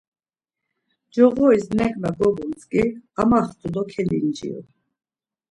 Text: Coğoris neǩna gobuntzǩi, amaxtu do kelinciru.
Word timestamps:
Coğoris 1.13 1.67
neǩna 1.77 2.09
gobuntzǩi, 2.19 2.83
amaxtu 3.21 3.67
do 3.73 3.81
kelinciru. 3.91 4.61